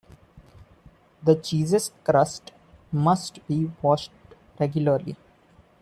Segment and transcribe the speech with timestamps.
[1.21, 2.51] The cheese's crust
[2.91, 4.09] must be washed
[4.59, 5.15] regularly.